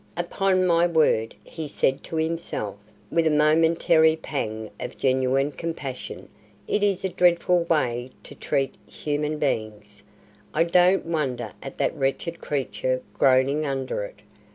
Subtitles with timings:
[0.17, 2.75] "Upon my word," he said to himself,
[3.11, 6.27] with a momentary pang of genuine compassion,
[6.67, 10.01] "it is a dreadful way to treat human beings.
[10.55, 14.21] I don't wonder at that wretched creature groaning under it.